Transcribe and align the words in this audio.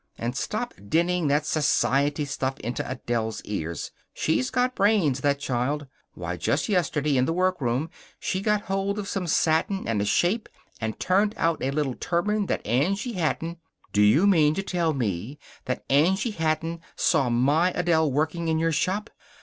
And 0.17 0.35
stop 0.35 0.73
dinning 0.89 1.27
that 1.27 1.45
society 1.45 2.25
stuff 2.25 2.59
into 2.61 2.83
Adele's 2.89 3.39
ears. 3.43 3.91
She's 4.15 4.49
got 4.49 4.73
brains, 4.73 5.21
that 5.21 5.37
child. 5.37 5.85
Why, 6.15 6.37
just 6.37 6.67
yesterday, 6.67 7.17
in 7.17 7.25
the 7.25 7.33
workroom, 7.33 7.91
she 8.19 8.41
got 8.41 8.61
hold 8.61 8.97
of 8.97 9.07
some 9.07 9.27
satin 9.27 9.87
and 9.87 10.01
a 10.01 10.05
shape 10.05 10.49
and 10.79 10.99
turned 10.99 11.35
out 11.37 11.61
a 11.61 11.69
little 11.69 11.93
turban 11.93 12.47
that 12.47 12.65
Angie 12.65 13.13
Hatton" 13.13 13.57
"Do 13.93 14.01
you 14.01 14.25
mean 14.25 14.55
to 14.55 14.63
tell 14.63 14.93
me 14.95 15.37
that 15.65 15.85
Angie 15.87 16.31
Hatton 16.31 16.81
saw 16.95 17.29
my 17.29 17.69
Adele 17.75 18.11
working 18.11 18.47
in 18.47 18.57
your 18.57 18.71
shop! 18.71 19.11